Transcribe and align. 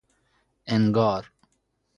انگار 0.71 1.29